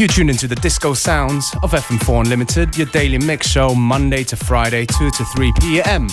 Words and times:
You 0.00 0.08
tuned 0.08 0.30
into 0.30 0.48
the 0.48 0.54
disco 0.54 0.94
sounds 0.94 1.54
of 1.62 1.72
FM4 1.72 2.24
Unlimited, 2.24 2.74
your 2.74 2.86
daily 2.86 3.18
mix 3.18 3.46
show 3.46 3.74
Monday 3.74 4.24
to 4.24 4.34
Friday, 4.34 4.86
2 4.86 5.10
to 5.10 5.24
3 5.26 5.52
p.m. 5.60 6.08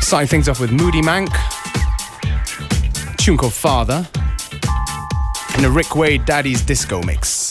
Starting 0.00 0.28
things 0.28 0.48
off 0.48 0.60
with 0.60 0.70
Moody 0.70 1.00
Mank, 1.02 1.34
tune 3.16 3.36
called 3.36 3.54
Father, 3.54 4.08
and 5.56 5.66
a 5.66 5.68
Rick 5.68 5.96
Wade 5.96 6.24
Daddy's 6.24 6.62
Disco 6.62 7.02
Mix. 7.02 7.45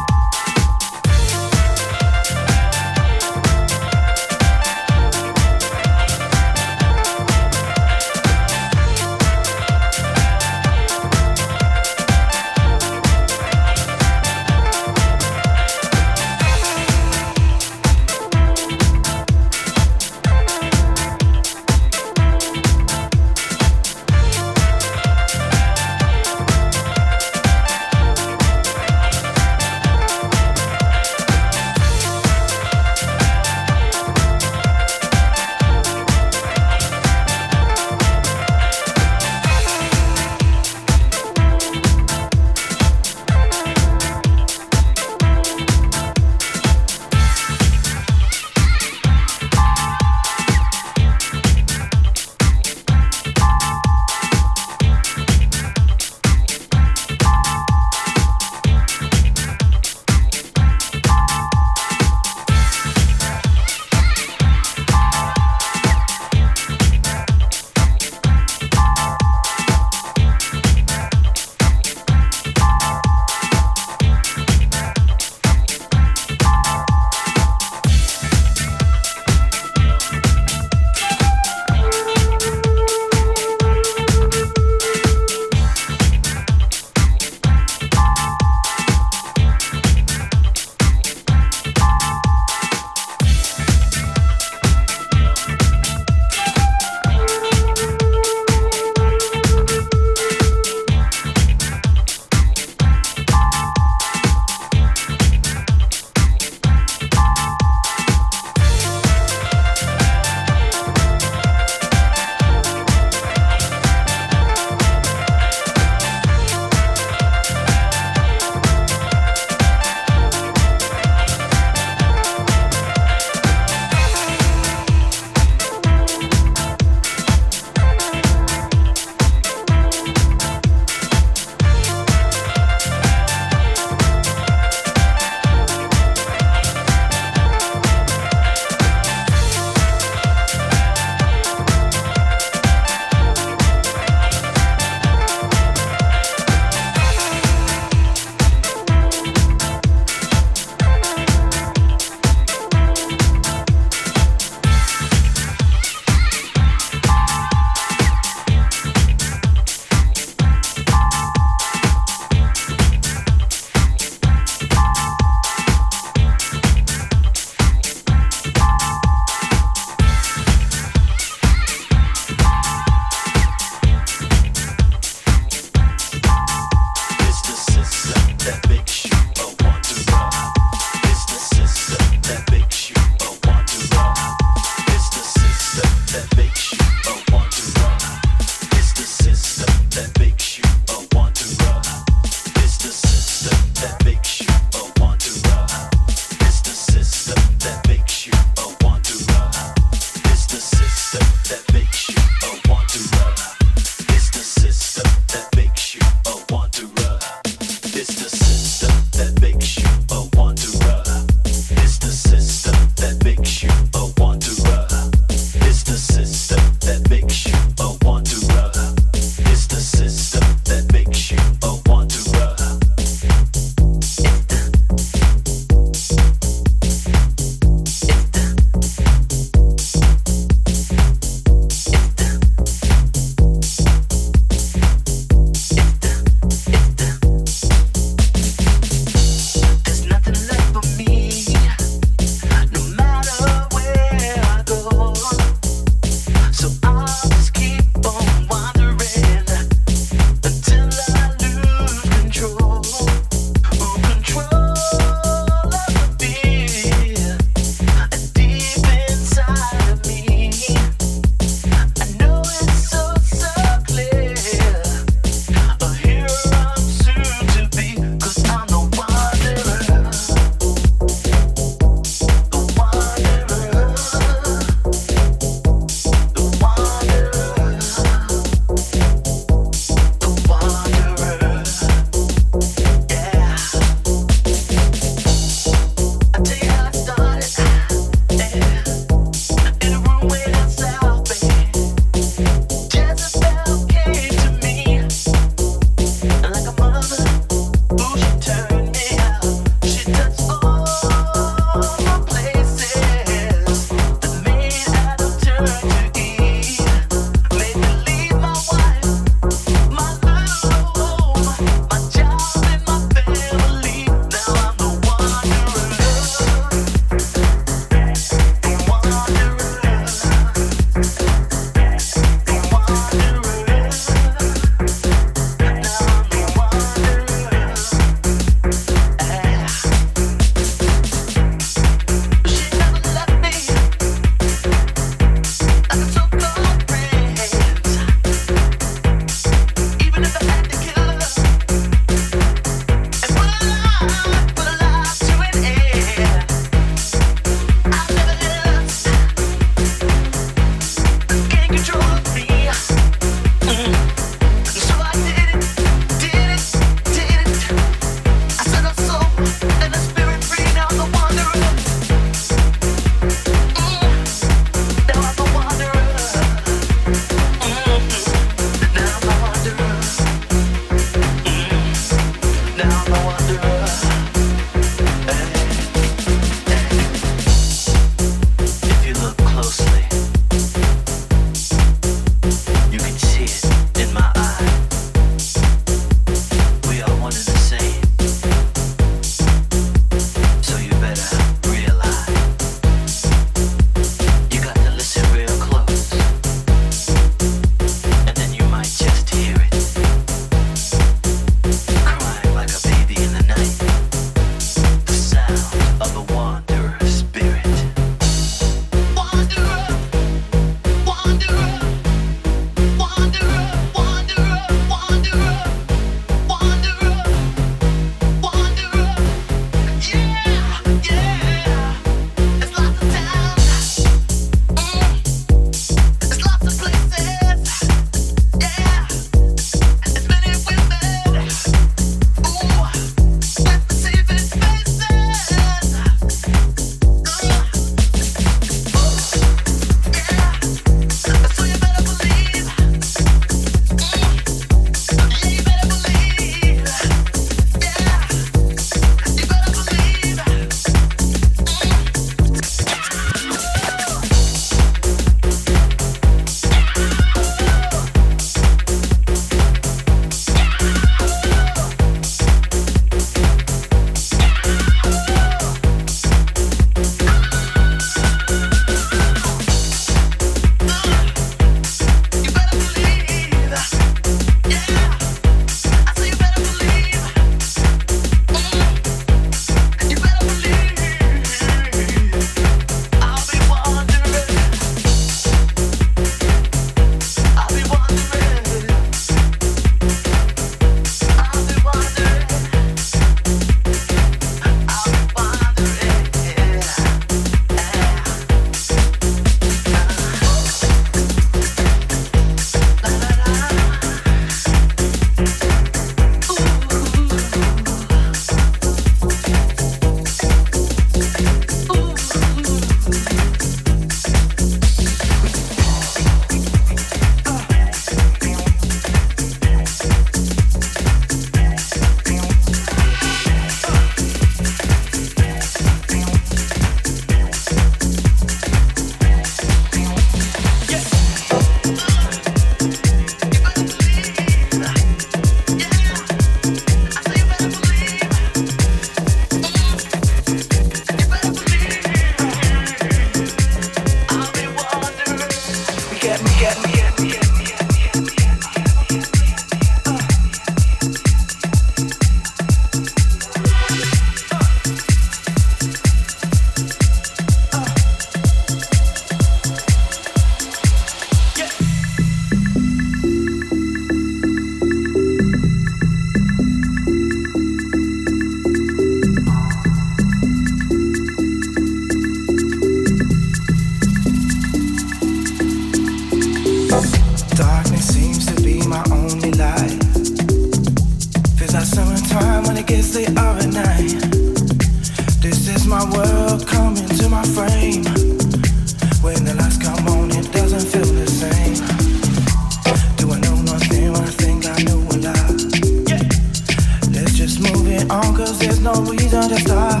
cause 598.38 598.56
there's 598.60 598.78
no 598.78 598.92
reason 599.02 599.48
to 599.48 599.58
stop. 599.58 600.00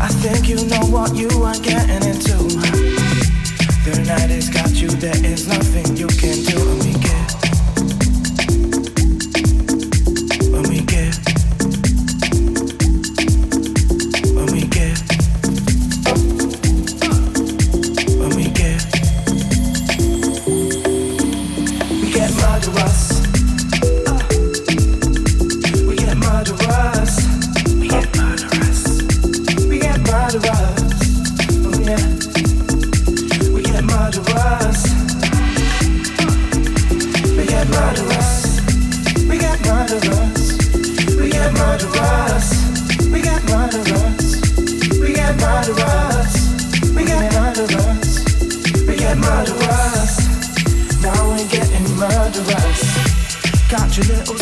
I 0.00 0.08
think 0.08 0.48
you 0.48 0.56
know 0.66 0.84
what 0.86 1.14
you 1.14 1.28
are 1.44 1.54
getting 1.60 2.02
into. 2.10 2.36
The 3.84 4.04
night 4.04 4.30
has 4.30 4.48
got 4.48 4.70
you, 4.82 4.88
there 4.88 5.24
is 5.24 5.46
nothing 5.46 5.96
you 5.96 6.08
can 6.08 6.42
do. 6.42 6.58
Let 6.58 6.84
me 6.84 6.92
get 7.00 7.41
Je 53.92 54.00
l'ai 54.00 54.26
aussi 54.30 54.41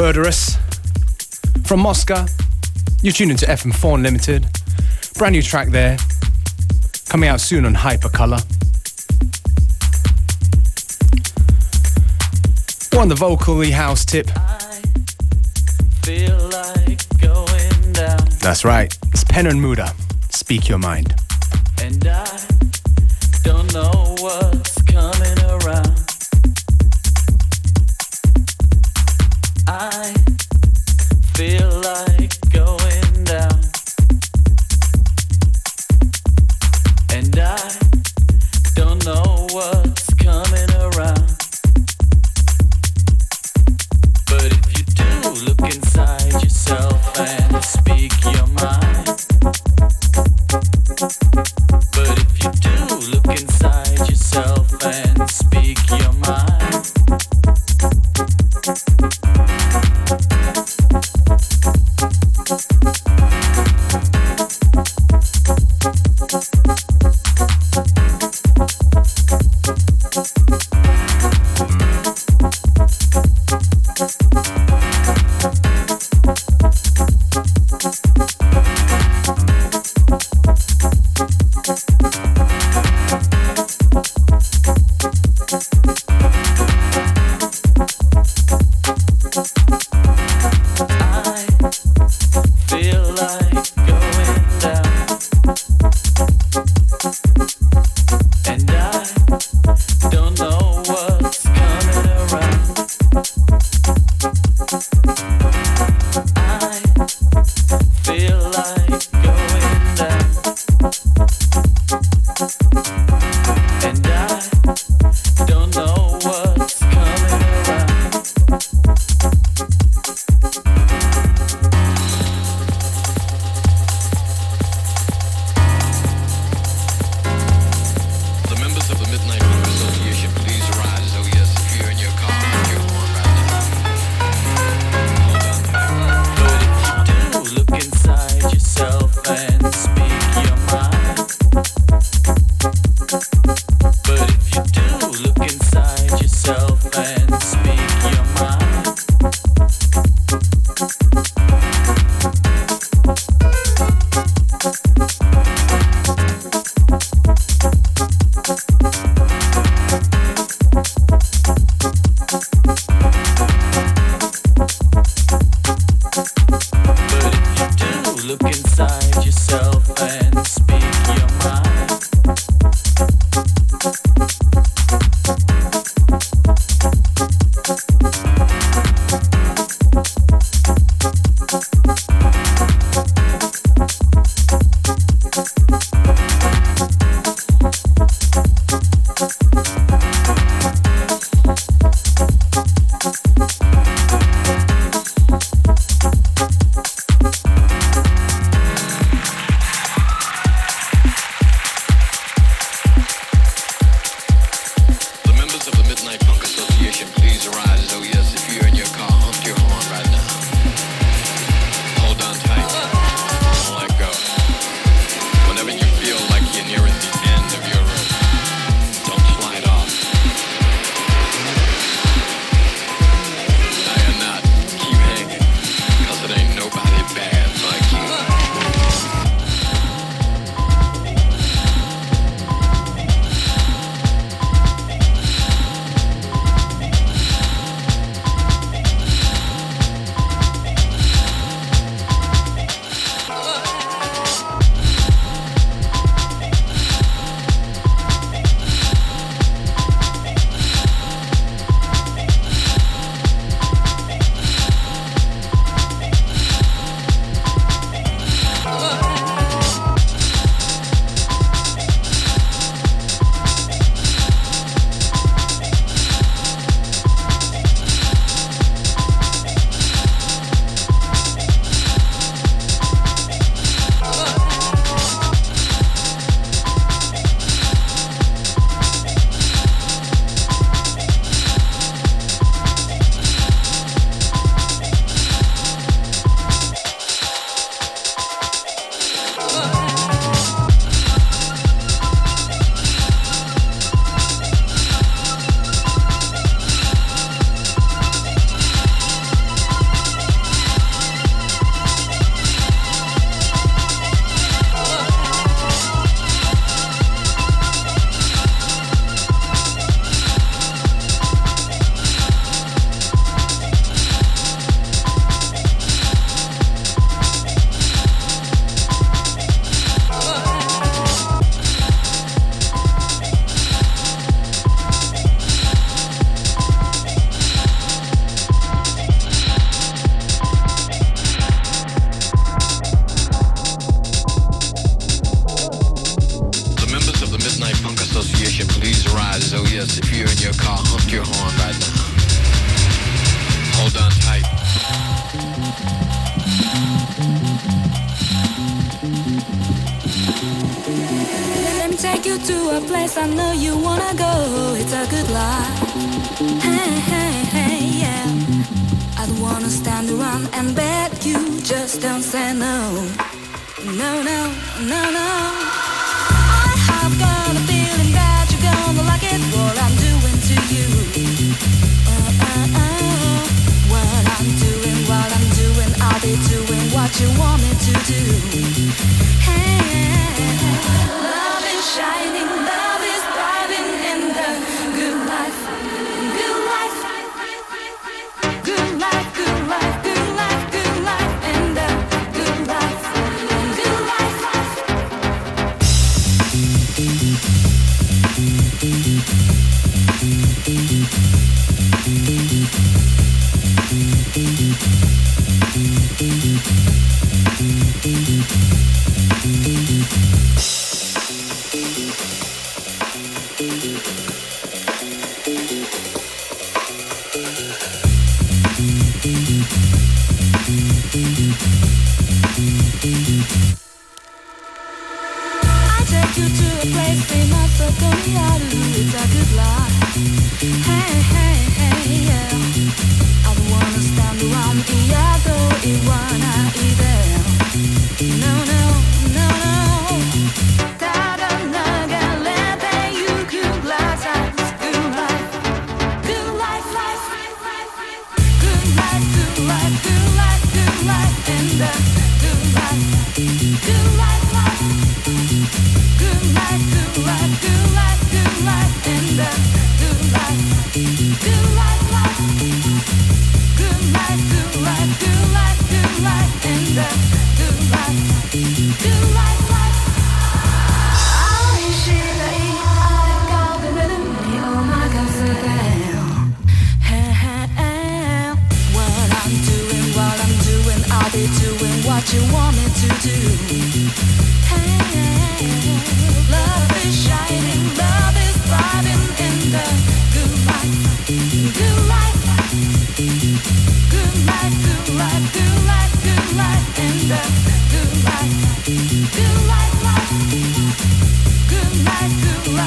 Murderous 0.00 0.56
from 1.66 1.80
Moscow, 1.80 2.24
you're 3.02 3.12
tuned 3.12 3.32
into 3.32 3.44
FM4 3.44 3.96
Unlimited. 3.96 4.46
Brand 5.18 5.34
new 5.34 5.42
track 5.42 5.68
there, 5.68 5.98
coming 7.10 7.28
out 7.28 7.38
soon 7.42 7.66
on 7.66 7.74
Hypercolor. 7.74 8.40
One 12.96 13.08
the 13.08 13.14
vocally 13.14 13.72
house 13.72 14.06
tip. 14.06 14.28
Like 14.34 14.86
That's 18.40 18.64
right, 18.64 18.96
it's 19.12 19.24
Pen 19.24 19.46
and 19.48 19.60
Muda. 19.60 19.92
Speak 20.30 20.66
your 20.66 20.78
mind. 20.78 21.14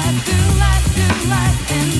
Good 0.04 0.58
life, 0.58 0.84
good 0.94 1.28
life, 1.28 1.68
good 1.70 1.96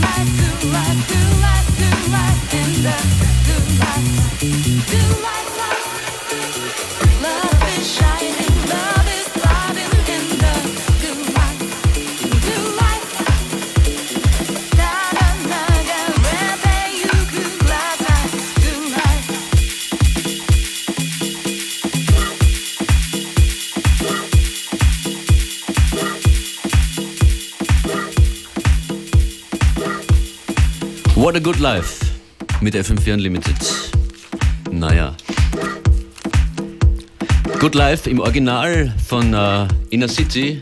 life, 0.00 0.30
uh, 0.74 0.94
good 1.78 2.10
life, 2.10 2.54
and 2.54 2.74
the 2.84 2.96
good 3.46 3.78
life. 3.80 4.27
a 31.38 31.40
Good 31.40 31.60
Life 31.60 32.04
mit 32.60 32.74
FM4 32.74 33.12
Unlimited. 33.12 33.54
Naja. 34.72 35.14
Good 37.60 37.76
Life 37.76 38.10
im 38.10 38.18
Original 38.18 38.92
von 39.06 39.32
uh, 39.32 39.68
Inner 39.90 40.08
City, 40.08 40.60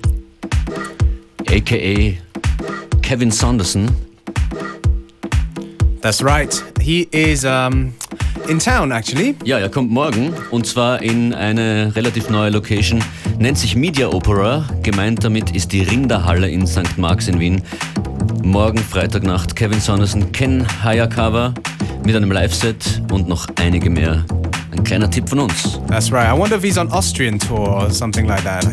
aka 1.49 2.19
Kevin 3.01 3.31
Saunderson. 3.31 3.91
That's 6.03 6.23
right. 6.23 6.53
He 6.79 7.09
is 7.11 7.45
um, 7.45 7.95
in 8.47 8.59
town 8.59 8.93
actually. 8.93 9.35
Ja, 9.45 9.59
er 9.59 9.71
kommt 9.71 9.91
morgen 9.91 10.35
und 10.51 10.67
zwar 10.67 11.01
in 11.01 11.33
eine 11.33 11.93
relativ 11.97 12.29
neue 12.29 12.51
Location. 12.51 13.03
Nennt 13.39 13.57
sich 13.57 13.77
Media 13.77 14.09
Opera. 14.09 14.69
Gemeint 14.83 15.25
damit 15.25 15.57
ist 15.57 15.73
die 15.73 15.83
Rinderhalle 15.83 16.51
in 16.51 16.67
St. 16.67 16.99
Marx 16.99 17.29
in 17.29 17.41
Wien. 17.41 17.63
Morgen 18.47 18.79
Freitagnacht 18.79 19.57
Kevin 19.57 19.81
Saunderson, 19.81 20.31
Ken 20.31 20.65
Hayakawa 20.85 21.53
mit 22.05 22.15
einem 22.15 22.31
Live-Set 22.31 23.03
und 23.11 23.27
noch 23.29 23.49
einige 23.57 23.91
mehr. 23.91 24.25
Ein 24.71 24.85
kleiner 24.85 25.11
Tipp 25.11 25.29
von 25.29 25.41
uns. 25.41 25.81
That's 25.89 26.13
right. 26.13 26.29
I 26.33 26.39
wonder 26.39 26.57
if 26.57 26.63
he's 26.63 26.79
on 26.79 26.89
Austrian 26.93 27.41
tour 27.41 27.69
or 27.69 27.91
something 27.91 28.27
like 28.27 28.45
that. 28.45 28.65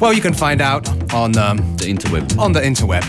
Well, 0.00 0.12
you 0.12 0.22
can 0.22 0.32
find 0.32 0.62
out 0.62 0.88
on 1.12 1.36
um, 1.36 1.58
the 1.76 1.86
interweb. 1.86 2.38
On 2.38 2.54
the 2.54 2.60
interweb. 2.60 3.02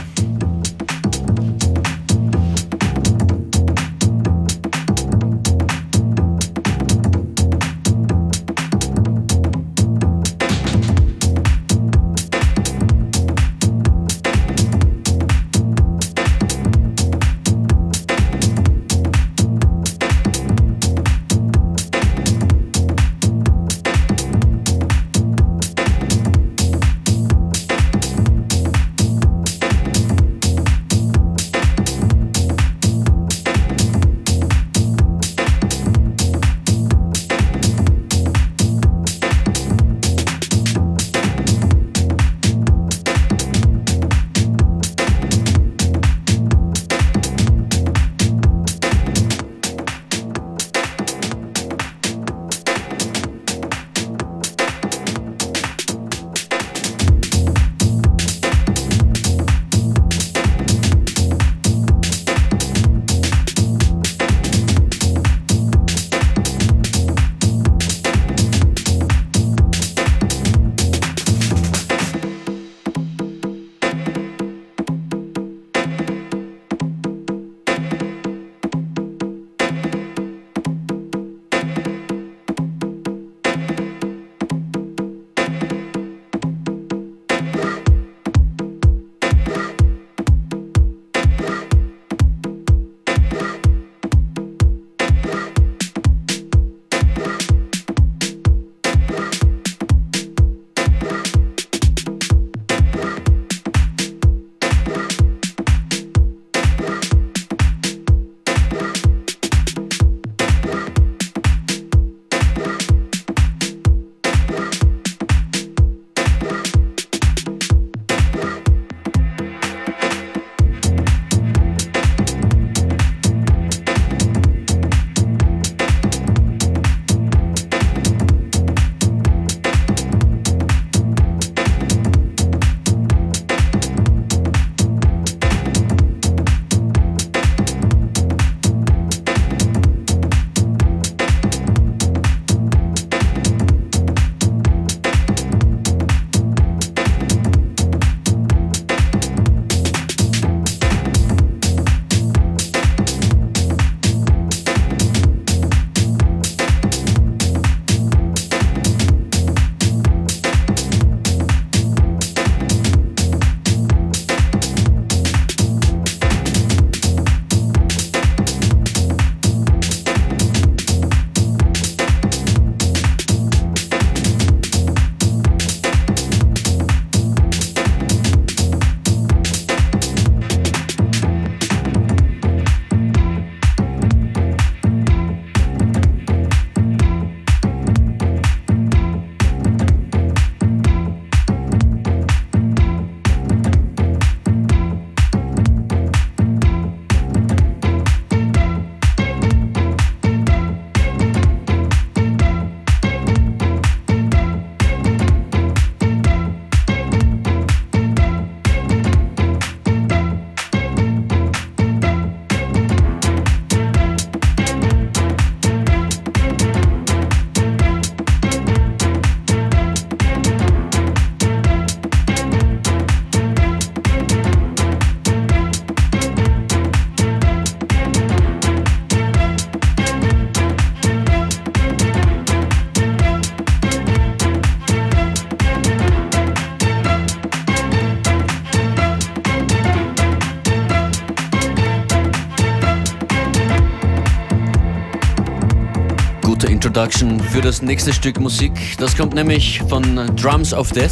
Introduction 246.98 247.40
für 247.40 247.62
das 247.62 247.84
nächste 247.84 248.12
Stück 248.12 248.40
Musik. 248.40 248.72
Das 248.98 249.16
kommt 249.16 249.36
nämlich 249.36 249.84
von 249.88 250.36
Drums 250.36 250.74
of 250.74 250.90
Death 250.90 251.12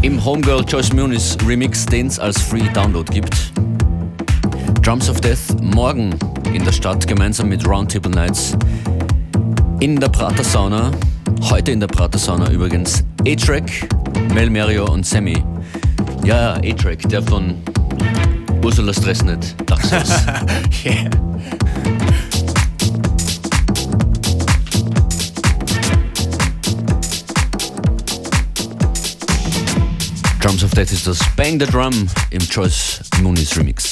im 0.00 0.24
Homegirl 0.24 0.64
Joyce 0.66 0.94
Muniz 0.94 1.36
Remix, 1.46 1.84
den 1.84 2.06
es 2.06 2.18
als 2.18 2.40
Free 2.40 2.66
Download 2.72 3.04
gibt. 3.12 3.52
Drums 4.80 5.10
of 5.10 5.20
Death 5.20 5.60
morgen 5.60 6.14
in 6.54 6.64
der 6.64 6.72
Stadt 6.72 7.06
gemeinsam 7.06 7.50
mit 7.50 7.68
Roundtable 7.68 8.10
Nights 8.10 8.56
in 9.80 10.00
der 10.00 10.08
Prater 10.08 10.42
Sauna. 10.42 10.92
Heute 11.42 11.72
in 11.72 11.80
der 11.80 11.88
Prater 11.88 12.18
Sauna 12.18 12.50
übrigens 12.50 13.04
A-Track, 13.26 13.86
Mel 14.32 14.48
Mario 14.48 14.90
und 14.90 15.04
Sammy. 15.04 15.44
Ja, 16.24 16.54
A-Track, 16.54 17.06
der 17.10 17.22
von 17.22 17.54
Ursula 18.64 18.94
Stressnet. 18.94 19.54
Dachshaus. 19.66 20.08
Yeah. 20.84 21.27
Drums 30.48 30.64
of 30.64 30.70
Death 30.70 30.92
ist 30.92 31.06
das 31.06 31.18
Bang 31.36 31.60
the 31.60 31.66
Drum 31.66 32.08
im 32.30 32.40
Joyce 32.40 33.00
Muniz 33.20 33.54
Remix. 33.54 33.87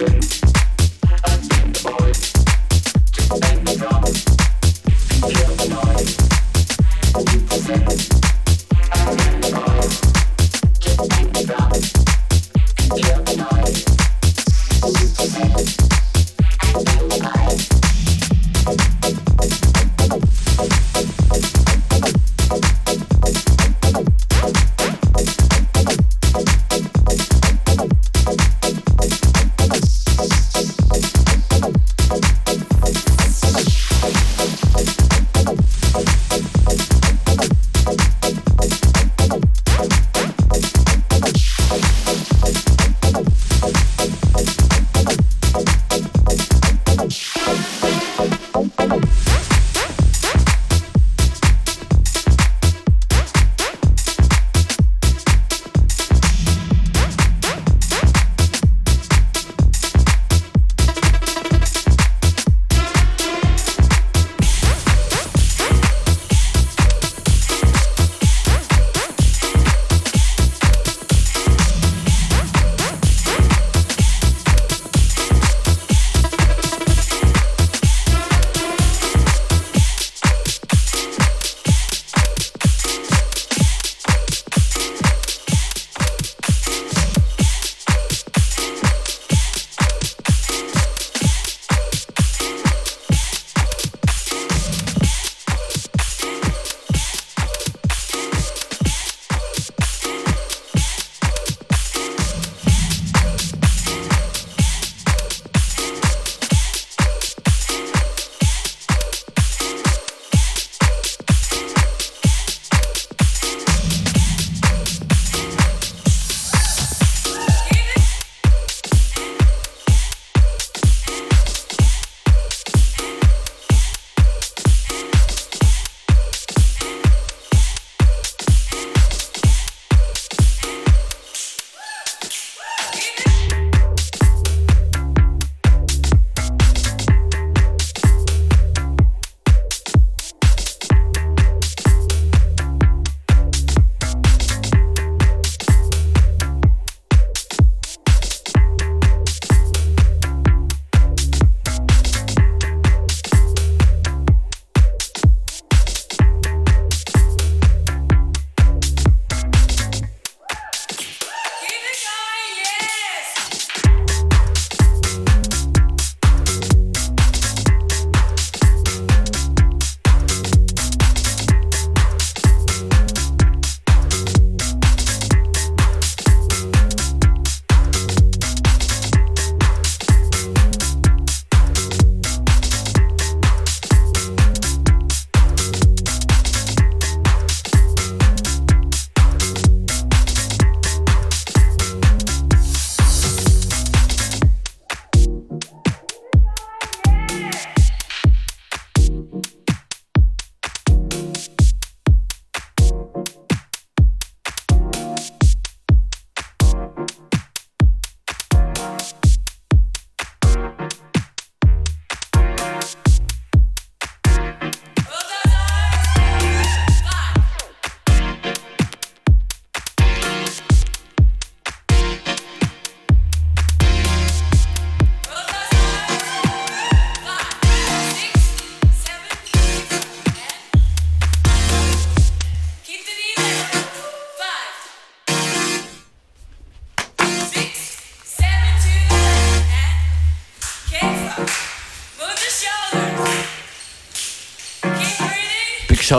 Six. 0.00 0.49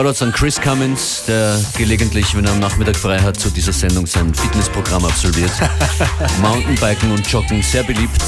Shoutouts 0.01 0.23
an 0.23 0.31
Chris 0.31 0.59
Cummins, 0.59 1.25
der 1.27 1.59
gelegentlich, 1.77 2.35
wenn 2.35 2.43
er 2.43 2.53
am 2.53 2.59
Nachmittag 2.59 2.95
frei 2.95 3.19
hat, 3.19 3.39
zu 3.39 3.51
dieser 3.51 3.71
Sendung 3.71 4.07
sein 4.07 4.33
Fitnessprogramm 4.33 5.05
absolviert. 5.05 5.51
Mountainbiken 6.41 7.11
und 7.11 7.31
Joggen 7.31 7.61
sehr 7.61 7.83
beliebt 7.83 8.19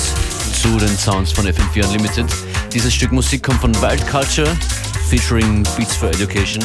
zu 0.53 0.77
den 0.77 0.95
Sounds 0.95 1.31
von 1.31 1.47
FM4 1.47 1.87
Unlimited. 1.87 2.27
Dieses 2.71 2.93
Stück 2.93 3.11
Musik 3.11 3.41
kommt 3.41 3.59
von 3.59 3.73
Wild 3.81 4.07
Culture, 4.07 4.55
featuring 5.09 5.63
Beats 5.75 5.95
for 5.95 6.09
Education. 6.09 6.63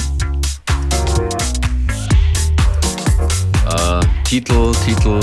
Äh, 3.67 4.01
Titel, 4.25 4.73
Titel, 4.85 5.21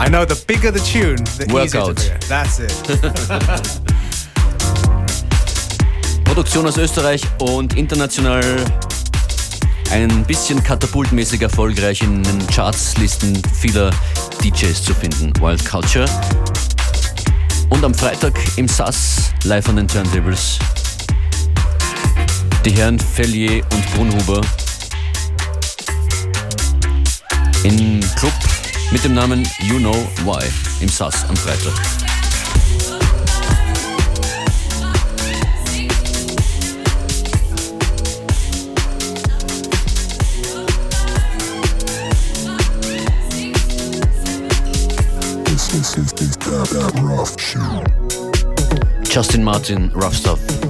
I 0.00 0.08
know 0.08 0.24
the 0.24 0.34
bigger 0.46 0.72
the 0.72 0.80
tune, 0.80 1.24
the 1.36 1.44
easier 1.44 1.82
to 1.82 1.86
Workout. 1.86 2.00
figure. 2.00 2.18
That's 2.28 2.58
it. 2.58 3.79
Produktion 6.40 6.66
aus 6.66 6.78
Österreich 6.78 7.20
und 7.40 7.76
international 7.76 8.42
ein 9.90 10.24
bisschen 10.24 10.62
katapultmäßig 10.62 11.42
erfolgreich 11.42 12.00
in 12.00 12.22
den 12.22 12.46
Chartslisten 12.46 13.42
vieler 13.60 13.90
DJs 14.42 14.82
zu 14.82 14.94
finden. 14.94 15.34
Wild 15.38 15.62
Culture. 15.66 16.06
Und 17.68 17.84
am 17.84 17.92
Freitag 17.92 18.32
im 18.56 18.66
SAS 18.66 19.32
live 19.44 19.68
an 19.68 19.76
den 19.76 19.86
Turntables 19.86 20.58
die 22.64 22.70
Herren 22.70 22.98
Fellier 22.98 23.62
und 23.74 23.94
Brunhuber 23.94 24.40
im 27.64 28.00
Club 28.16 28.32
mit 28.90 29.04
dem 29.04 29.12
Namen 29.12 29.46
You 29.58 29.76
Know 29.76 30.08
Why 30.24 30.42
im 30.80 30.88
SAS 30.88 31.28
am 31.28 31.36
Freitag. 31.36 31.99
Justin 49.04 49.44
Martin, 49.44 49.90
Rough 49.94 50.14
Stuff. 50.14 50.69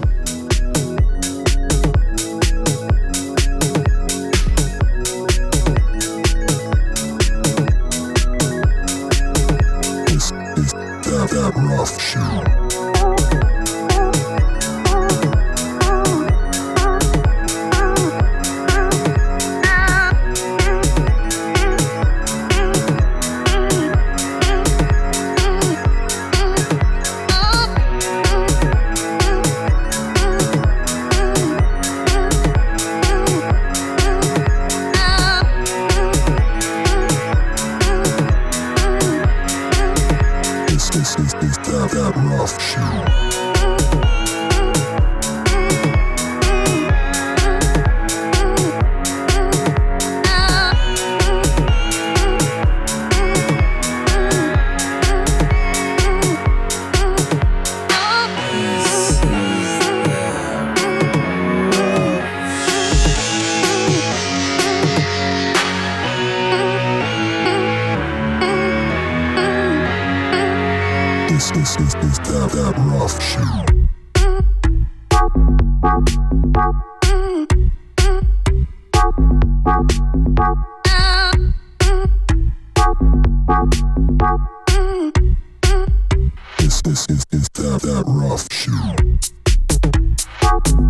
This 86.90 87.06
is, 87.08 87.24
is, 87.30 87.40
is 87.42 87.48
that, 87.54 87.82
that 87.82 88.02
rough 88.08 88.52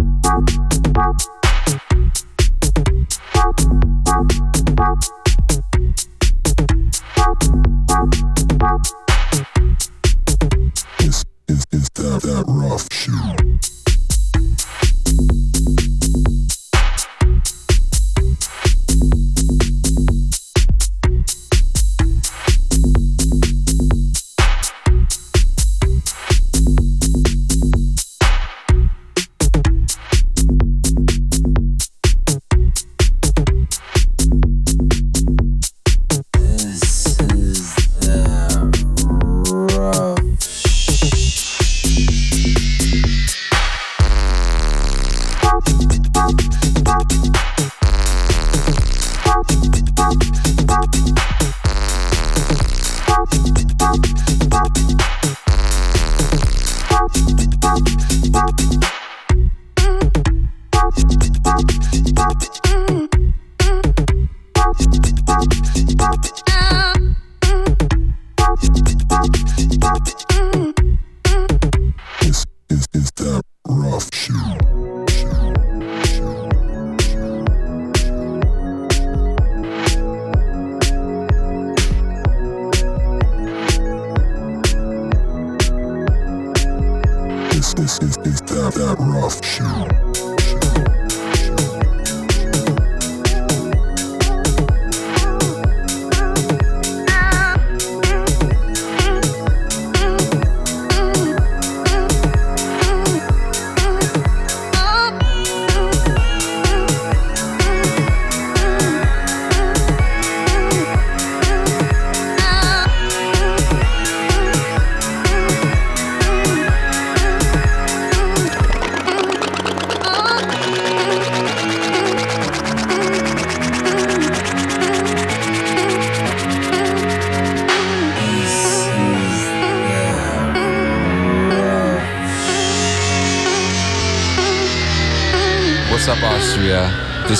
shit. 0.01 0.10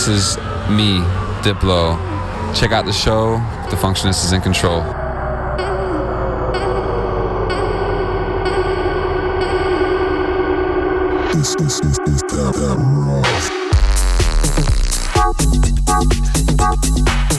This 0.01 0.09
is 0.09 0.36
me, 0.70 1.01
Diplo. 1.42 1.94
Check 2.55 2.72
out 2.72 2.86
the 2.86 2.92
show. 2.92 3.32
The 3.68 3.76
Functionist 3.76 4.24
is 4.24 4.32
in 4.32 4.40
control. 4.40 4.80
This 11.34 11.55
is 11.57 11.80
is 11.80 11.98
is 12.09 12.22
that 12.22 12.55
that. 16.57 17.30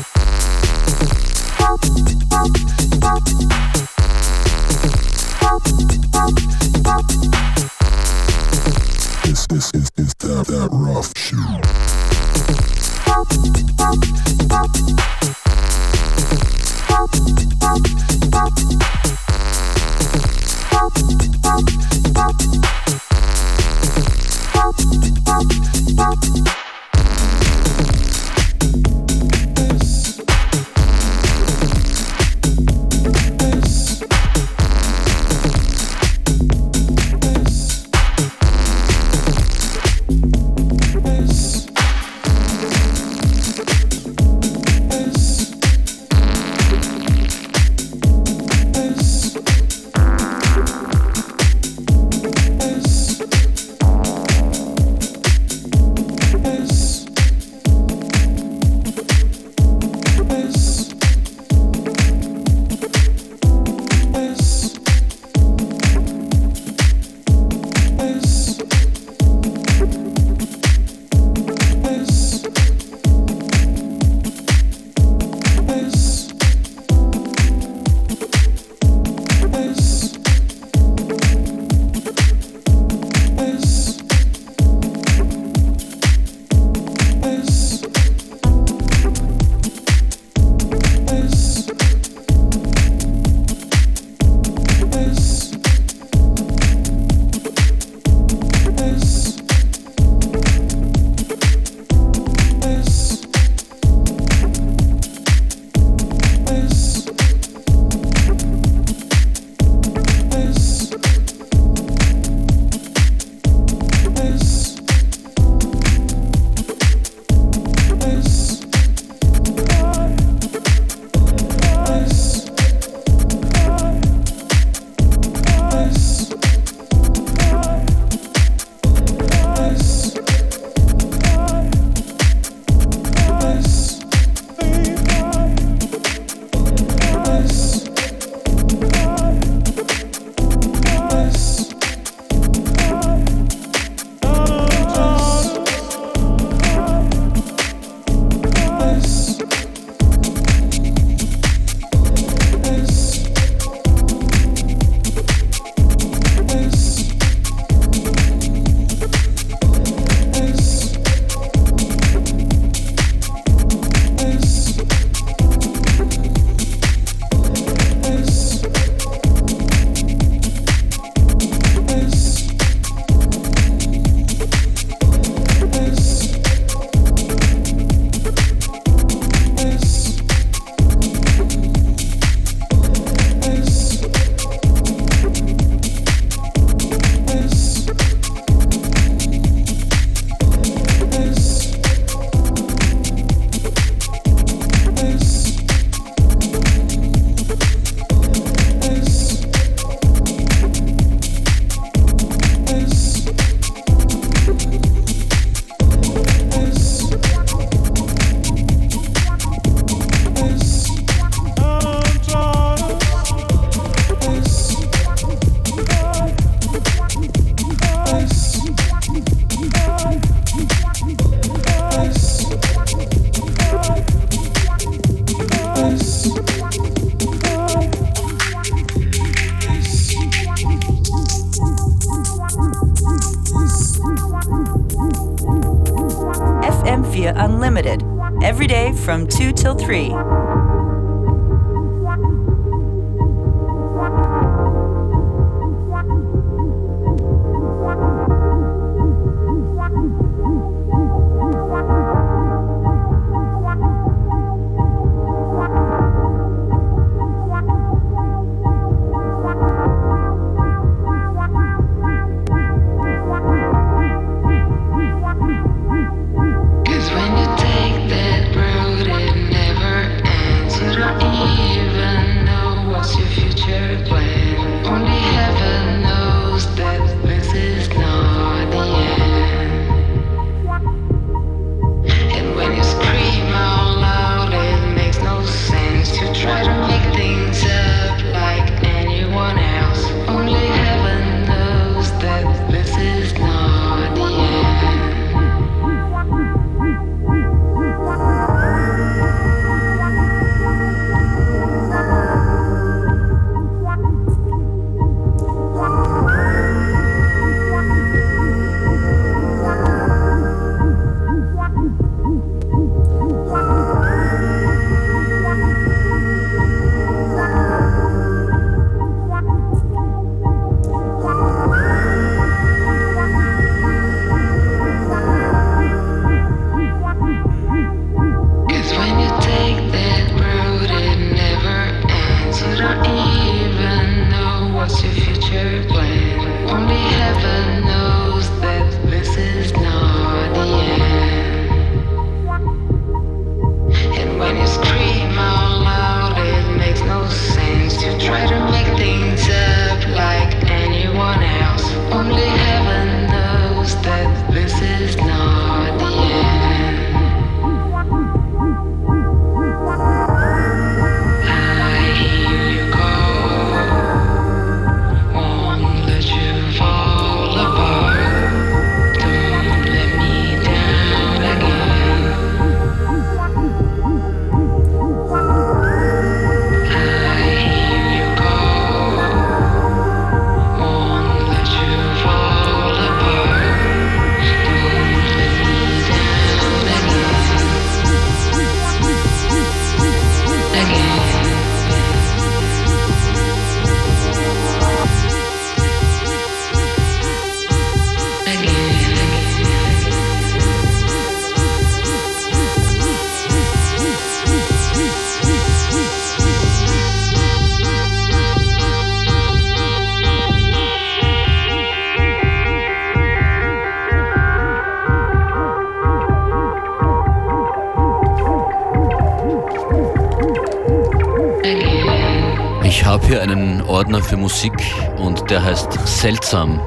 Musik 424.61 424.93
und 425.17 425.49
der 425.49 425.63
heißt 425.63 425.91
Seltsam. 426.05 426.79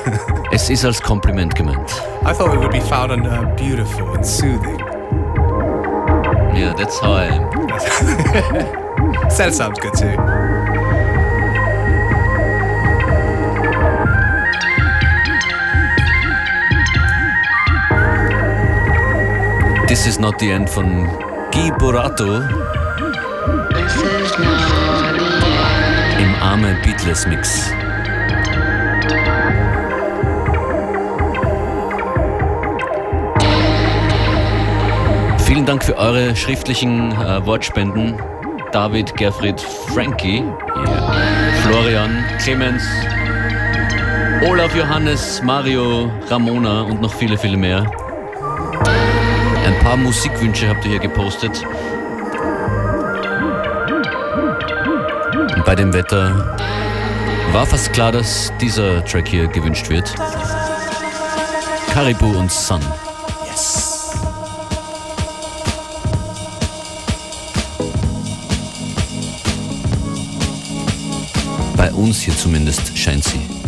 es 0.52 0.70
ist 0.70 0.84
als 0.84 1.02
Kompliment 1.02 1.56
gemeint. 1.56 2.00
I 2.24 2.32
thought 2.32 2.54
it 2.54 2.60
would 2.60 2.70
be 2.70 2.80
found 2.80 3.10
under 3.10 3.44
beautiful 3.56 4.14
and 4.14 4.24
soothing. 4.24 4.78
Yeah, 6.54 6.72
that's 6.74 7.00
how 7.00 7.14
I 7.14 7.26
am. 7.26 7.50
Seltsam's 9.28 9.80
good 9.80 9.94
too. 9.94 10.16
This 19.88 20.06
is 20.06 20.20
not 20.20 20.38
the 20.38 20.52
end 20.52 20.70
von 20.70 21.08
Guy 21.50 21.72
Borato 21.76 22.66
im 26.56 26.64
Arme 26.64 26.76
Beatless 26.82 27.26
Mix. 27.26 27.70
Vielen 35.44 35.66
Dank 35.66 35.84
für 35.84 35.96
eure 35.96 36.34
schriftlichen 36.34 37.12
äh, 37.12 37.44
Wortspenden. 37.46 38.20
David, 38.72 39.16
Gerfried, 39.16 39.60
Frankie, 39.60 40.42
Florian, 41.62 42.24
Clemens, 42.38 42.82
Olaf, 44.46 44.74
Johannes, 44.74 45.42
Mario, 45.42 46.10
Ramona 46.28 46.82
und 46.82 47.00
noch 47.00 47.14
viele, 47.14 47.38
viele 47.38 47.56
mehr. 47.56 47.86
Ein 49.64 49.78
paar 49.80 49.96
Musikwünsche 49.96 50.68
habt 50.68 50.84
ihr 50.84 50.92
hier 50.92 51.00
gepostet. 51.00 51.64
Bei 55.66 55.74
dem 55.74 55.92
Wetter 55.92 56.56
war 57.52 57.66
fast 57.66 57.92
klar, 57.92 58.12
dass 58.12 58.52
dieser 58.60 59.04
Track 59.04 59.26
hier 59.26 59.48
gewünscht 59.48 59.90
wird. 59.90 60.14
Caribou 61.92 62.38
und 62.38 62.52
Sun. 62.52 62.80
Bei 71.76 71.92
uns 71.92 72.20
hier 72.20 72.36
zumindest 72.36 72.96
scheint 72.96 73.24
sie. 73.24 73.65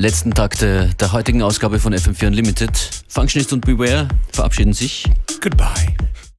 Letzten 0.00 0.32
Takte 0.32 0.90
der 0.98 1.12
heutigen 1.12 1.42
Ausgabe 1.42 1.78
von 1.78 1.94
FM4 1.94 2.28
Unlimited. 2.28 2.70
Functionist 3.08 3.52
und 3.52 3.66
Beware 3.66 4.08
verabschieden 4.32 4.72
sich. 4.72 5.04
Goodbye. 5.42 5.89